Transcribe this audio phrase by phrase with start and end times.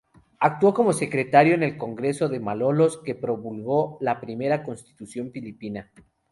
[0.39, 5.91] Actuó como secretario en el Congreso de Malolos que promulgó la primera constitución filipina.